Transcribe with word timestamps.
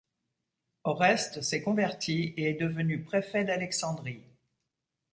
Oreste 0.83 1.43
s'est 1.43 1.61
converti 1.61 2.33
et 2.35 2.45
est 2.49 2.59
devenu 2.59 3.03
préfet 3.03 3.43
d'Alexandrie. 3.43 4.23